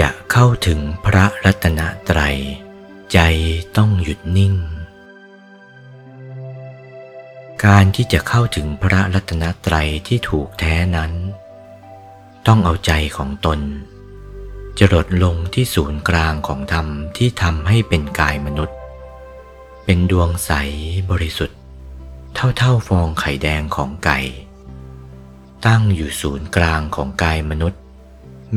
[0.00, 2.38] จะเข้าถึงพระรัตนตรัย
[3.12, 3.18] ใจ
[3.76, 4.54] ต้องหยุดนิ่ง
[7.64, 11.12] การที่จะเข้าถึงพระรัตนตรัยที่ถูกแท้นั้น
[12.46, 13.60] ต้องเอาใจของตน
[14.78, 16.86] จรดลงที่ศูนย์กลางของธรรม
[17.16, 18.76] ที่ทำให้เป็นกายมนุษย์
[19.84, 20.52] เป็นดวงใส
[21.10, 21.58] บริสุทธิ์
[22.34, 24.18] เท่าเท่าฟองไข่แดงของไก่
[25.66, 27.80] ตั้งอยู่ศูนย์กลางของกายมนุษย์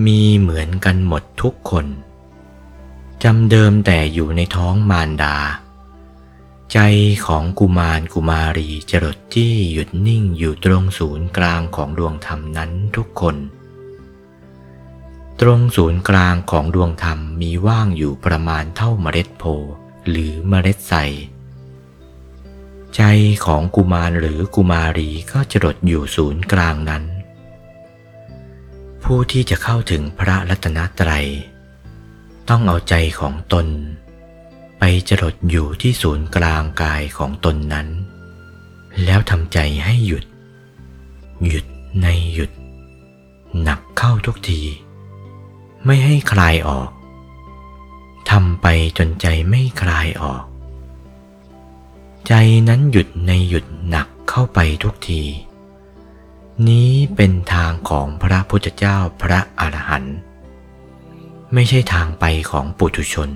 [0.06, 1.86] มีเหมือนกันหมดทุกคน
[3.24, 5.38] จำเดิมแต่อยู่ในท้องมารดา
[6.74, 6.80] ใจ
[7.26, 13.36] ของกุมารกุมารีจรดจี้หยุดนิ่งอยู่ตรงศูนย์กลางของดวงธรรมนั้นทุกคน
[15.42, 19.44] ตรงศูนย์กลางของดวงธรรมมีว่างอยู่ประมาณเท่าเมล็ดโพ
[20.10, 20.96] หรือเมล็ดใส
[22.96, 23.02] ใจ
[23.46, 27.04] ของกุมารหรือกุมารีก็จรดอยู่ศูนย์กลางนั้น
[29.14, 31.28] ผู้ที่จะเข้าถึงพระรัตนตรัย
[32.50, 33.68] ต้องเอาใจของตน
[34.80, 37.88] ไปจรดอยู่ที่ศูนย์กลางกายของตนนั้น
[39.04, 40.26] แล้วทำใจให้หยุด
[41.48, 41.66] หยุด
[42.02, 42.52] ในหยุด
[43.62, 44.62] หนักเข้าทุกที
[45.86, 46.90] ไม่ให้คลายออก
[48.30, 48.68] ทำไป
[48.98, 50.44] จนใจไม่คลายออก
[52.28, 52.34] ใจ
[52.68, 55.24] นั้นหยุดในหยุดหนักเข้าไปทุกที
[56.70, 60.18] นี้เป็นทางของพระพุทธเจ้าพระอรหันต์
[61.54, 63.30] ไม่ใช่ทางไปของปุถุชน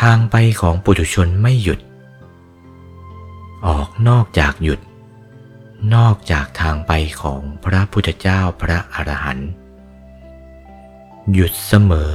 [0.00, 1.80] ทางไปของปุถุชนไม่หยุด
[3.66, 4.80] ออกนอกจากหยุด
[5.94, 9.48] นอกจากทางไปของพระพุทธเจ้าพระอรหันต์
[11.32, 12.14] หยุดเสมอ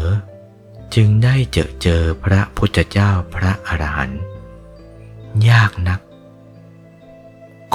[0.96, 4.22] จึงได้เจอเจอพระพุทธเจ้าพระอรหันต์
[5.50, 6.00] ยากนัก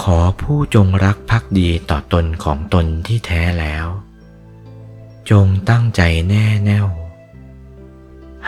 [0.01, 3.87] ขอผู้จงรักภักดีต่อตนของตนที่แท้แล้ว
[5.31, 6.89] จงตั้งใจแน่แน่ว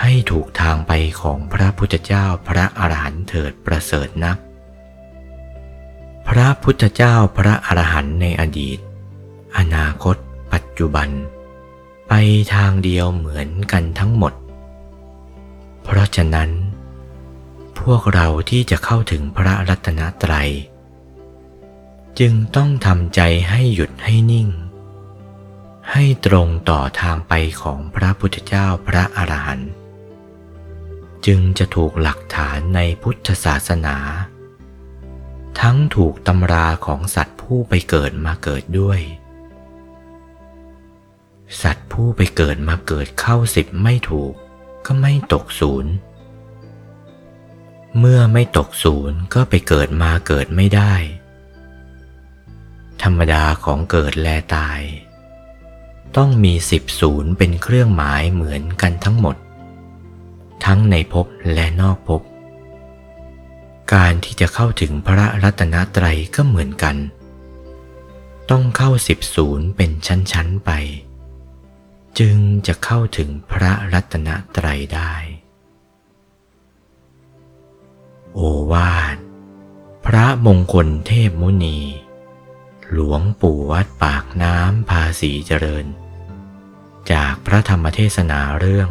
[0.00, 4.36] ให้ถูกทางไปของพระพุทธเจ้าพระอรหันต์เถิดประเสริฐนัก
[6.28, 8.78] พระพุทธเจ้าพระอรหันต์ในอดีต
[9.56, 10.16] อนาคต
[10.52, 11.08] ปัจจุบัน
[12.08, 12.12] ไป
[12.54, 14.32] ทางเดียวเหมือนกันทั้งหมด
[15.82, 16.50] เพราะฉะนั้น
[17.80, 20.50] พวกเราที่จะเข้าถึงพระรัตนตรัย
[22.20, 23.20] จึงต้องทำใจ
[23.50, 24.48] ให้หยุดให้นิ่ง
[25.92, 27.32] ให้ตรงต่อทางไป
[27.62, 29.70] ของพระพุทธเจ้าพระอรหันต์
[31.26, 33.96] จึงจะถูกหลักฐานในพุทธศาสนา
[35.60, 39.00] ทั้งถูกตำราของสัตว์ผู้ไปเกิดมาเกิดด้วย
[41.62, 44.34] สัตว์ผู้ไปเกิดมาเกิดเข้าสิบไม่ถูก
[44.86, 45.92] ก็ไม่ตกศูนย์
[47.98, 50.94] เมื่อไม่ตกศูนย์ก็ไปเกิดมาเกิดไม่ได้
[53.04, 54.80] ธรรมดาของเกิดแลตาย
[56.16, 59.36] ต้องมีสิบศูนย์เป็นเครื่องหมายเหมือนกันทั้งหมด
[60.64, 62.22] ทั้งในภพและนอกภพ
[63.94, 66.96] การที่จะเข้าถึงพระรัตนตรัยก็เหมือนกัน
[68.50, 70.70] ต้องเข้าสิบศูนย์เป็นชั้นๆไป
[72.18, 72.36] จึง
[72.66, 75.14] จะเข้าถึงพระรัตนตรัยได้
[78.34, 78.40] โอ
[78.72, 79.16] วาท
[80.06, 81.78] พระมงคลเทพมุนี
[82.92, 85.86] หลวงปู่วัดปากน้ำภาษีเจริญ
[87.12, 88.88] จากพระธรรมเทศนาเรื่อง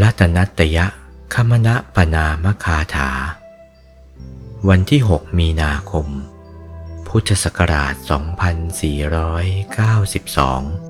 [0.00, 0.86] รัตนัตยะ
[1.34, 3.10] คมณะปนามคาถา
[4.68, 6.06] วันที่ 6 มีนาคม
[7.08, 10.89] พุทธศักราช 2492